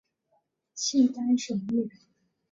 [0.73, 1.91] 契丹审密人。